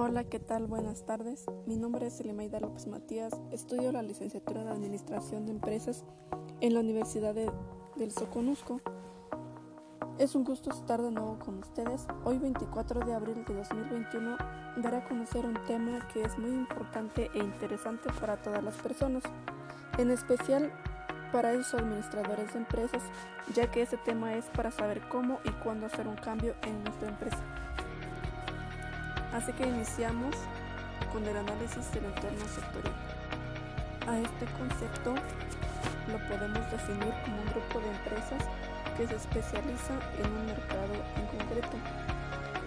[0.00, 0.68] Hola, ¿qué tal?
[0.68, 1.44] Buenas tardes.
[1.66, 3.32] Mi nombre es Elimaida López Matías.
[3.50, 6.04] Estudio la licenciatura de Administración de Empresas
[6.60, 7.50] en la Universidad de,
[7.96, 8.80] del Soconusco.
[10.20, 12.06] Es un gusto estar de nuevo con ustedes.
[12.22, 14.36] Hoy 24 de abril de 2021
[14.76, 19.24] daré a conocer un tema que es muy importante e interesante para todas las personas,
[19.98, 20.70] en especial
[21.32, 23.02] para esos administradores de empresas,
[23.52, 27.08] ya que ese tema es para saber cómo y cuándo hacer un cambio en nuestra
[27.08, 27.42] empresa.
[29.32, 30.34] Así que iniciamos
[31.12, 32.94] con el análisis del entorno sectorial.
[34.08, 35.14] A este concepto
[36.08, 38.42] lo podemos definir como un grupo de empresas
[38.96, 41.76] que se especializa en un mercado en concreto.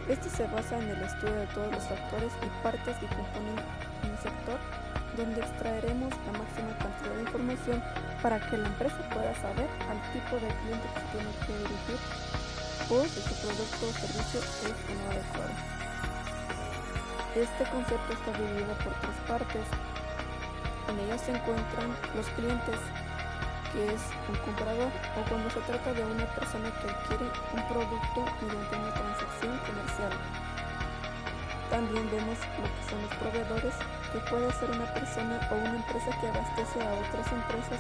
[0.07, 3.57] Este se basa en el estudio de todos los factores y partes que componen
[4.05, 4.59] un sector
[5.17, 7.83] donde extraeremos la máxima cantidad de información
[8.21, 11.99] para que la empresa pueda saber al tipo de cliente que tiene que dirigir
[12.89, 15.90] o si su producto o servicio es o no adecuado.
[17.31, 19.63] Este concepto está dividido por tres partes.
[20.91, 22.75] En ellas se encuentran los clientes,
[23.71, 28.19] que es un comprador, o cuando se trata de una persona que adquiere un producto
[28.43, 30.11] mediante una transacción comercial.
[31.71, 33.75] También vemos lo que son los proveedores,
[34.11, 37.79] que puede ser una persona o una empresa que abastece a otras empresas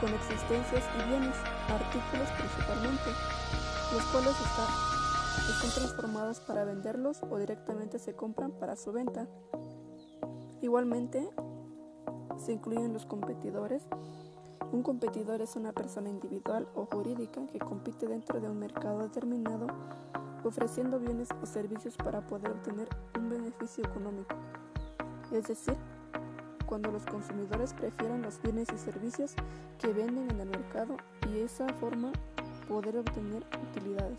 [0.00, 1.36] con existencias y bienes,
[1.68, 3.12] artículos principalmente,
[3.92, 4.95] los cuales están
[5.74, 9.26] transformados para venderlos o directamente se compran para su venta.
[10.62, 11.28] Igualmente,
[12.36, 13.82] se incluyen los competidores.
[14.72, 19.66] Un competidor es una persona individual o jurídica que compite dentro de un mercado determinado
[20.44, 24.36] ofreciendo bienes o servicios para poder obtener un beneficio económico.
[25.32, 25.76] Es decir,
[26.66, 29.34] cuando los consumidores prefieren los bienes y servicios
[29.78, 30.96] que venden en el mercado
[31.28, 32.12] y esa forma
[32.68, 34.18] poder obtener utilidades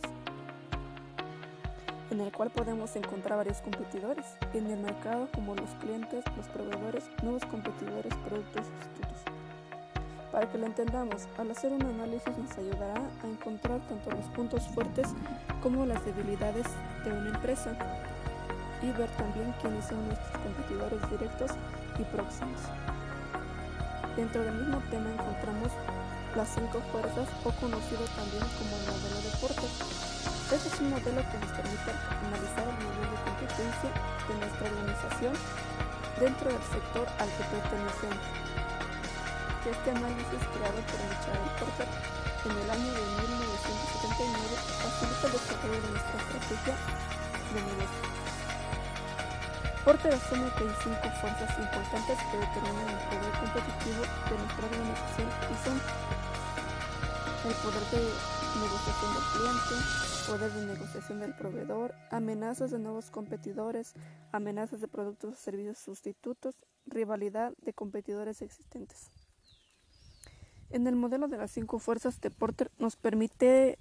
[2.09, 7.03] en el cual podemos encontrar varios competidores en el mercado como los clientes, los proveedores,
[7.21, 9.17] nuevos competidores, productos sustitutos.
[10.31, 14.67] Para que lo entendamos, al hacer un análisis nos ayudará a encontrar tanto los puntos
[14.67, 15.07] fuertes
[15.61, 16.65] como las debilidades
[17.03, 17.75] de una empresa
[18.81, 21.51] y ver también quiénes son nuestros competidores directos
[21.99, 22.61] y próximos.
[24.15, 25.71] Dentro del mismo tema encontramos
[26.35, 30.16] las cinco fuerzas o conocido también como el modelo de Porter
[30.47, 35.33] este es un modelo que nos permite analizar el nivel de competencia de nuestra organización
[36.23, 38.23] dentro del sector al que pertenecemos.
[39.67, 41.89] Este análisis creado por Michael Porter
[42.47, 44.55] en el año de 1979
[44.87, 46.75] facilita el desarrollo de nuestra estrategia
[47.51, 48.03] de negocio.
[49.83, 55.27] Porter asume que hay cinco fuerzas importantes que determinan el poder competitivo de nuestra organización
[55.27, 55.75] y son
[57.51, 58.01] el poder de
[58.63, 63.93] negociación del cliente, poder de negociación del proveedor, amenazas de nuevos competidores,
[64.33, 66.55] amenazas de productos o servicios sustitutos,
[66.85, 69.09] rivalidad de competidores existentes.
[70.69, 73.79] En el modelo de las cinco fuerzas de Porter nos permite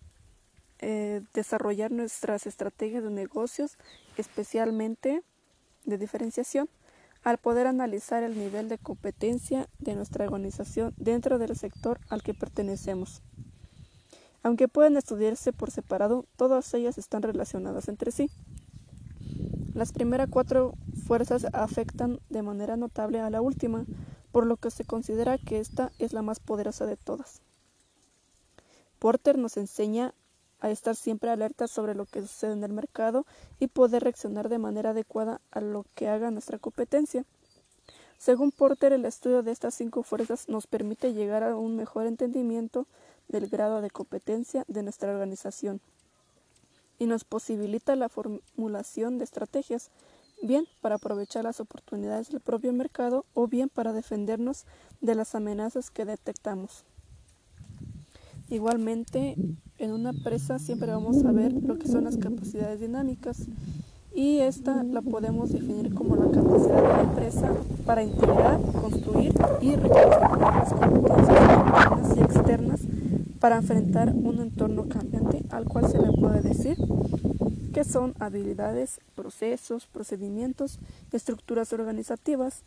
[0.79, 3.77] eh, desarrollar nuestras estrategias de negocios,
[4.17, 5.25] especialmente
[5.85, 6.69] de diferenciación,
[7.25, 12.35] al poder analizar el nivel de competencia de nuestra organización dentro del sector al que
[12.35, 13.21] pertenecemos.
[14.43, 18.31] Aunque pueden estudiarse por separado, todas ellas están relacionadas entre sí.
[19.75, 20.75] Las primeras cuatro
[21.07, 23.85] fuerzas afectan de manera notable a la última,
[24.33, 27.41] por lo que se considera que esta es la más poderosa de todas.
[28.99, 30.15] Porter nos enseña
[30.61, 33.27] a estar siempre alerta sobre lo que sucede en el mercado
[33.59, 37.25] y poder reaccionar de manera adecuada a lo que haga nuestra competencia.
[38.19, 42.87] Según Porter, el estudio de estas cinco fuerzas nos permite llegar a un mejor entendimiento
[43.29, 45.81] del grado de competencia de nuestra organización
[46.99, 49.91] y nos posibilita la formulación de estrategias,
[50.43, 54.65] bien para aprovechar las oportunidades del propio mercado o bien para defendernos
[55.01, 56.85] de las amenazas que detectamos.
[58.49, 59.37] Igualmente,
[59.79, 63.47] en una empresa siempre vamos a ver lo que son las capacidades dinámicas
[64.15, 67.53] y esta la podemos definir como la capacidad de la empresa
[67.85, 72.96] para integrar, construir y reconstruir las competencias internas y externas
[73.47, 76.77] para enfrentar un entorno cambiante al cual se le puede decir
[77.73, 80.81] que son habilidades, procesos, procedimientos,
[81.13, 82.65] estructuras organizativas,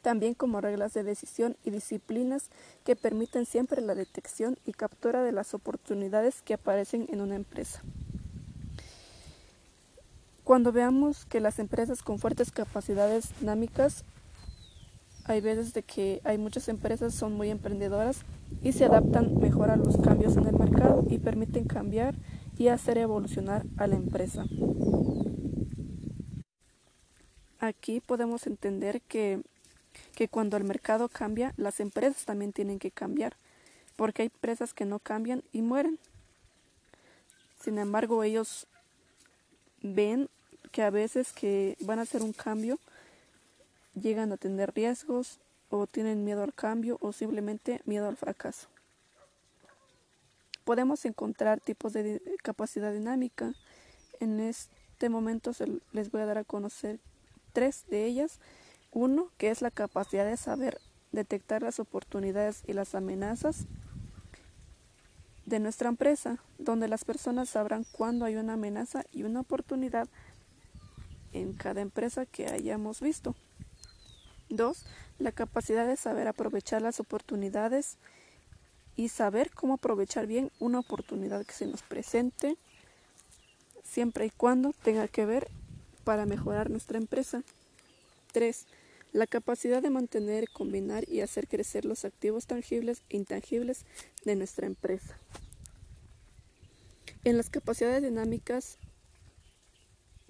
[0.00, 2.50] también como reglas de decisión y disciplinas
[2.84, 7.82] que permiten siempre la detección y captura de las oportunidades que aparecen en una empresa.
[10.44, 14.04] Cuando veamos que las empresas con fuertes capacidades dinámicas,
[15.24, 18.24] hay veces de que hay muchas empresas son muy emprendedoras
[18.62, 22.14] y se adaptan mejor a los cambios en el mercado y permiten cambiar
[22.56, 24.46] y hacer evolucionar a la empresa.
[27.60, 29.42] Aquí podemos entender que,
[30.14, 33.36] que cuando el mercado cambia, las empresas también tienen que cambiar,
[33.96, 35.98] porque hay empresas que no cambian y mueren.
[37.60, 38.66] Sin embargo, ellos
[39.82, 40.28] ven
[40.72, 42.78] que a veces que van a hacer un cambio,
[43.94, 45.38] llegan a tener riesgos
[45.76, 48.68] o tienen miedo al cambio o simplemente miedo al fracaso.
[50.64, 53.54] Podemos encontrar tipos de capacidad dinámica.
[54.20, 55.50] En este momento
[55.92, 57.00] les voy a dar a conocer
[57.52, 58.38] tres de ellas.
[58.92, 60.80] Uno, que es la capacidad de saber
[61.10, 63.66] detectar las oportunidades y las amenazas
[65.44, 70.08] de nuestra empresa, donde las personas sabrán cuándo hay una amenaza y una oportunidad
[71.32, 73.34] en cada empresa que hayamos visto.
[74.56, 74.84] Dos,
[75.18, 77.96] la capacidad de saber aprovechar las oportunidades
[78.96, 82.56] y saber cómo aprovechar bien una oportunidad que se nos presente,
[83.82, 85.48] siempre y cuando tenga que ver
[86.04, 87.42] para mejorar nuestra empresa.
[88.32, 88.66] 3.
[89.12, 93.84] La capacidad de mantener, combinar y hacer crecer los activos tangibles e intangibles
[94.24, 95.18] de nuestra empresa.
[97.24, 98.78] En las capacidades dinámicas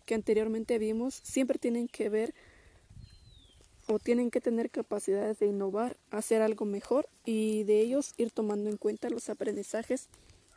[0.06, 2.34] que anteriormente vimos, siempre tienen que ver
[3.86, 8.70] o tienen que tener capacidades de innovar, hacer algo mejor y de ellos ir tomando
[8.70, 10.08] en cuenta los aprendizajes.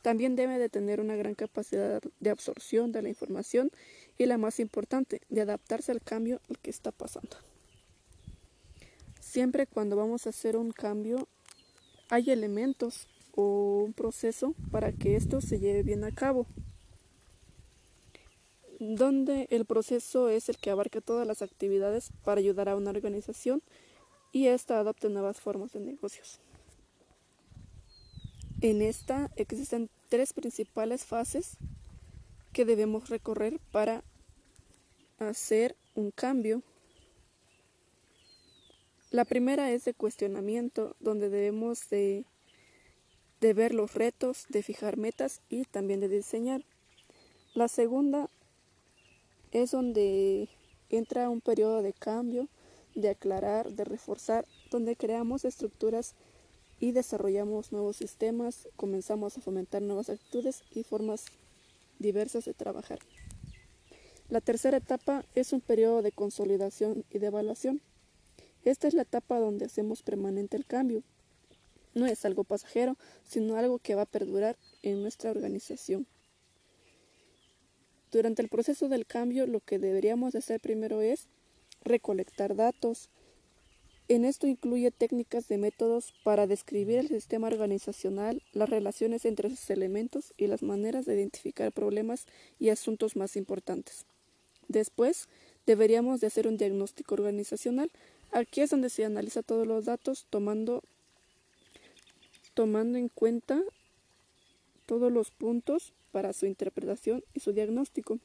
[0.01, 3.71] También debe de tener una gran capacidad de absorción de la información
[4.17, 7.35] y la más importante, de adaptarse al cambio al que está pasando.
[9.19, 11.27] Siempre cuando vamos a hacer un cambio
[12.09, 16.47] hay elementos o un proceso para que esto se lleve bien a cabo
[18.79, 23.61] donde el proceso es el que abarca todas las actividades para ayudar a una organización
[24.31, 26.39] y ésta adopte nuevas formas de negocios.
[28.61, 31.57] En esta existen tres principales fases
[32.53, 34.03] que debemos recorrer para
[35.19, 36.63] hacer un cambio.
[39.09, 42.25] La primera es de cuestionamiento, donde debemos de,
[43.41, 46.65] de ver los retos, de fijar metas y también de diseñar.
[47.53, 48.29] La segunda
[49.51, 50.49] es donde
[50.89, 52.47] entra un periodo de cambio,
[52.95, 56.15] de aclarar, de reforzar, donde creamos estructuras
[56.79, 61.25] y desarrollamos nuevos sistemas, comenzamos a fomentar nuevas actitudes y formas
[61.99, 62.99] diversas de trabajar.
[64.29, 67.81] La tercera etapa es un periodo de consolidación y de evaluación.
[68.65, 71.01] Esta es la etapa donde hacemos permanente el cambio.
[71.93, 76.05] No es algo pasajero, sino algo que va a perdurar en nuestra organización.
[78.11, 81.27] Durante el proceso del cambio lo que deberíamos hacer primero es
[81.83, 83.09] recolectar datos.
[84.07, 89.69] En esto incluye técnicas de métodos para describir el sistema organizacional, las relaciones entre sus
[89.69, 92.25] elementos y las maneras de identificar problemas
[92.57, 94.05] y asuntos más importantes.
[94.69, 95.27] Después,
[95.65, 97.91] deberíamos de hacer un diagnóstico organizacional.
[98.31, 100.83] Aquí es donde se analiza todos los datos tomando,
[102.53, 103.61] tomando en cuenta
[104.85, 108.17] todos los puntos para su interpretación y su diagnóstico.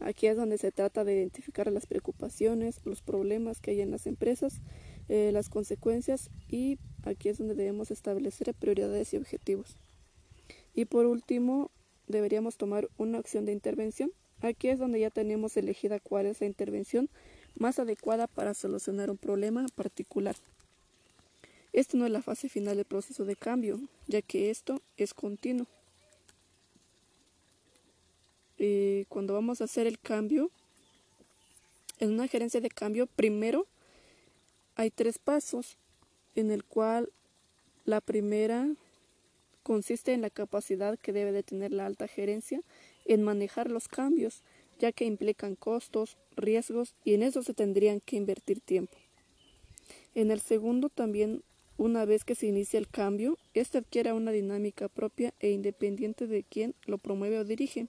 [0.00, 4.08] Aquí es donde se trata de identificar las preocupaciones, los problemas que hay en las
[4.08, 4.54] empresas,
[5.08, 9.76] eh, las consecuencias y aquí es donde debemos establecer prioridades y objetivos.
[10.74, 11.70] Y por último,
[12.08, 14.10] deberíamos tomar una acción de intervención.
[14.40, 17.08] Aquí es donde ya tenemos elegida cuál es la intervención
[17.56, 20.34] más adecuada para solucionar un problema particular.
[21.72, 23.78] Esta no es la fase final del proceso de cambio,
[24.08, 25.68] ya que esto es continuo.
[28.66, 30.50] Eh, cuando vamos a hacer el cambio,
[31.98, 33.66] en una gerencia de cambio, primero
[34.74, 35.76] hay tres pasos,
[36.34, 37.12] en el cual
[37.84, 38.66] la primera
[39.62, 42.62] consiste en la capacidad que debe de tener la alta gerencia
[43.04, 44.42] en manejar los cambios,
[44.78, 48.96] ya que implican costos, riesgos y en eso se tendrían que invertir tiempo.
[50.14, 51.42] En el segundo también,
[51.76, 56.44] una vez que se inicia el cambio, este adquiere una dinámica propia e independiente de
[56.44, 57.88] quien lo promueve o dirige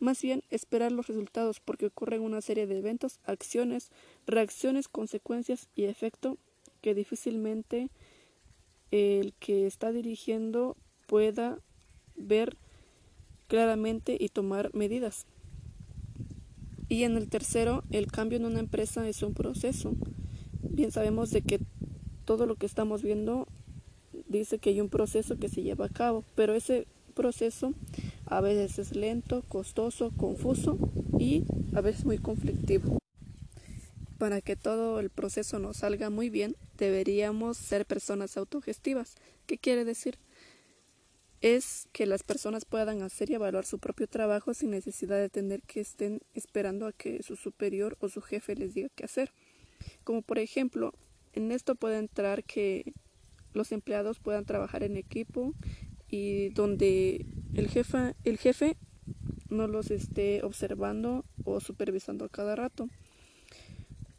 [0.00, 3.90] más bien esperar los resultados porque ocurren una serie de eventos, acciones,
[4.26, 6.38] reacciones, consecuencias y efecto
[6.80, 7.90] que difícilmente
[8.90, 10.76] el que está dirigiendo
[11.06, 11.58] pueda
[12.16, 12.56] ver
[13.46, 15.26] claramente y tomar medidas.
[16.88, 19.92] Y en el tercero, el cambio en una empresa es un proceso.
[20.62, 21.60] Bien sabemos de que
[22.24, 23.46] todo lo que estamos viendo
[24.28, 27.74] dice que hay un proceso que se lleva a cabo, pero ese proceso
[28.30, 30.78] a veces es lento, costoso, confuso
[31.18, 31.44] y
[31.74, 32.98] a veces muy conflictivo.
[34.18, 39.16] Para que todo el proceso nos salga muy bien, deberíamos ser personas autogestivas.
[39.46, 40.18] ¿Qué quiere decir?
[41.40, 45.62] es que las personas puedan hacer y evaluar su propio trabajo sin necesidad de tener
[45.62, 49.32] que estén esperando a que su superior o su jefe les diga qué hacer.
[50.04, 50.92] Como por ejemplo,
[51.32, 52.92] en esto puede entrar que
[53.54, 55.54] los empleados puedan trabajar en equipo
[56.10, 57.24] y donde
[57.54, 58.76] el jefe, el jefe
[59.48, 62.88] no los esté observando o supervisando a cada rato.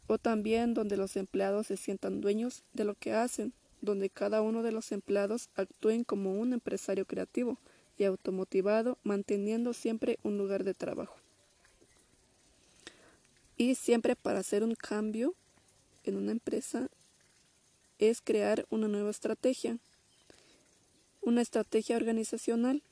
[0.06, 4.62] O también donde los empleados se sientan dueños de lo que hacen, donde cada uno
[4.62, 7.58] de los empleados actúen como un empresario creativo
[7.98, 11.16] y automotivado, manteniendo siempre un lugar de trabajo.
[13.56, 15.34] Y siempre para hacer un cambio
[16.04, 16.88] en una empresa
[17.98, 19.78] es crear una nueva estrategia,
[21.22, 22.82] una estrategia organizacional.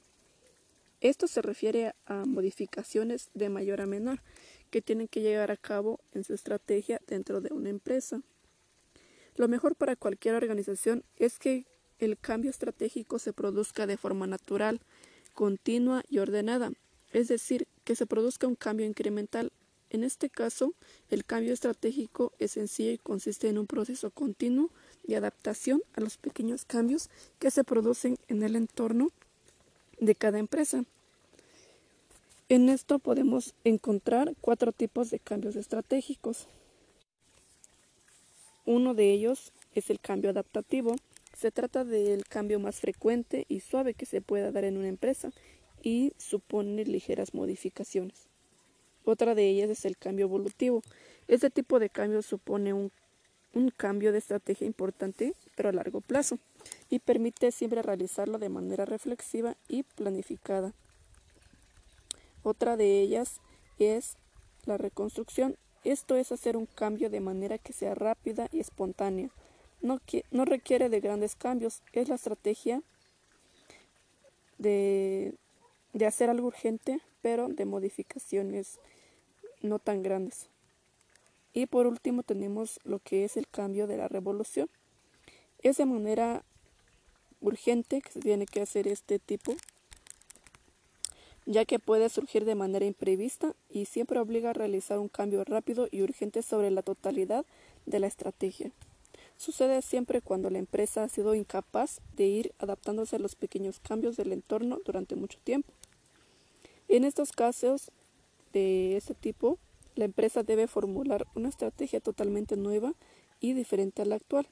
[1.00, 4.22] Esto se refiere a modificaciones de mayor a menor
[4.70, 8.22] que tienen que llegar a cabo en su estrategia dentro de una empresa.
[9.36, 11.66] Lo mejor para cualquier organización es que
[11.98, 14.80] el cambio estratégico se produzca de forma natural,
[15.34, 16.72] continua y ordenada,
[17.12, 19.52] es decir, que se produzca un cambio incremental
[19.90, 20.74] en este caso,
[21.10, 24.70] el cambio estratégico es sencillo y consiste en un proceso continuo
[25.02, 29.10] de adaptación a los pequeños cambios que se producen en el entorno
[29.98, 30.84] de cada empresa.
[32.48, 36.46] En esto podemos encontrar cuatro tipos de cambios estratégicos.
[38.64, 40.94] Uno de ellos es el cambio adaptativo.
[41.36, 45.32] Se trata del cambio más frecuente y suave que se pueda dar en una empresa
[45.82, 48.29] y supone ligeras modificaciones.
[49.04, 50.82] Otra de ellas es el cambio evolutivo.
[51.28, 52.90] Este tipo de cambio supone un,
[53.76, 56.38] cambio de estrategia importante, pero a largo plazo,
[56.88, 60.72] y permite siempre realizarlo de manera reflexiva y planificada.
[62.42, 63.40] Otra de ellas
[63.78, 64.16] es
[64.66, 65.56] la reconstrucción.
[65.84, 69.30] Esto es hacer un cambio de manera que sea rápida y espontánea.
[69.82, 71.82] No, no requiere de grandes cambios.
[71.92, 72.82] Es la estrategia
[74.58, 75.34] de,
[75.92, 78.78] de hacer algo urgente, pero de modificaciones
[79.62, 80.48] no tan grandes.
[81.52, 84.68] Y por último tenemos lo que es el cambio de la revolución.
[85.62, 86.44] Es de manera
[87.40, 89.54] urgente que se tiene que hacer este tipo,
[91.46, 95.88] ya que puede surgir de manera imprevista y siempre obliga a realizar un cambio rápido
[95.90, 97.44] y urgente sobre la totalidad
[97.86, 98.70] de la estrategia.
[99.36, 104.16] Sucede siempre cuando la empresa ha sido incapaz de ir adaptándose a los pequeños cambios
[104.16, 105.72] del entorno durante mucho tiempo.
[106.92, 107.92] En estos casos,
[108.52, 109.58] de ese tipo,
[109.94, 112.94] la empresa debe formular una estrategia totalmente nueva
[113.40, 114.48] y diferente a la actual.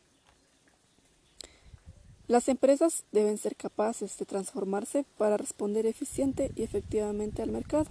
[2.29, 7.87] Las empresas deben ser capaces de transformarse para responder eficiente y efectivamente al mercado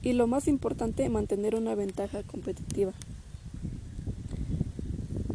[0.00, 2.92] y lo más importante, mantener una ventaja competitiva.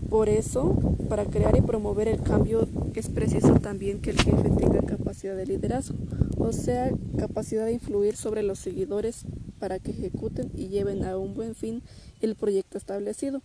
[0.09, 0.73] Por eso,
[1.09, 5.45] para crear y promover el cambio es preciso también que el jefe tenga capacidad de
[5.45, 5.97] liderazgo,
[6.37, 9.25] o sea, capacidad de influir sobre los seguidores
[9.59, 11.81] para que ejecuten y lleven a un buen fin
[12.21, 13.41] el proyecto establecido.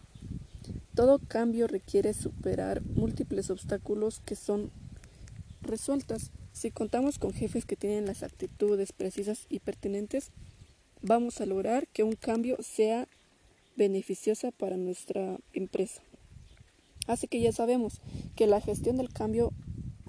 [0.95, 4.71] Todo cambio requiere superar múltiples obstáculos que son
[5.63, 6.31] resueltas.
[6.53, 10.31] Si contamos con jefes que tienen las actitudes precisas y pertinentes,
[11.01, 13.09] vamos a lograr que un cambio sea
[13.77, 16.03] beneficiosa para nuestra empresa.
[17.07, 18.01] Así que ya sabemos
[18.37, 19.53] que la gestión del cambio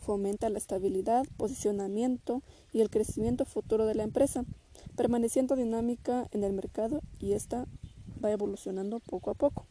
[0.03, 4.45] fomenta la estabilidad, posicionamiento y el crecimiento futuro de la empresa
[4.95, 7.65] permaneciendo dinámica en el mercado y esta
[8.23, 9.65] va evolucionando poco a poco.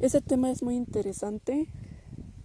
[0.00, 1.68] Ese tema es muy interesante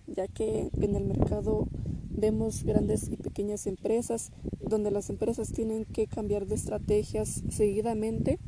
[0.07, 1.67] ya que en el mercado
[2.09, 8.39] vemos grandes y pequeñas empresas donde las empresas tienen que cambiar de estrategias seguidamente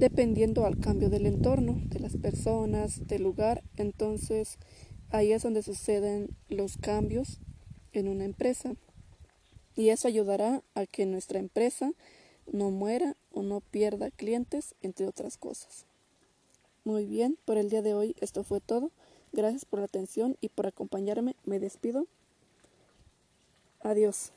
[0.00, 3.62] dependiendo al cambio del entorno, de las personas, del lugar.
[3.76, 4.58] Entonces
[5.10, 7.38] ahí es donde suceden los cambios
[7.92, 8.74] en una empresa
[9.76, 11.92] y eso ayudará a que nuestra empresa
[12.52, 15.86] no muera o no pierda clientes, entre otras cosas.
[16.84, 18.90] Muy bien, por el día de hoy esto fue todo.
[19.32, 21.36] Gracias por la atención y por acompañarme.
[21.44, 22.06] Me despido.
[23.80, 24.32] Adiós.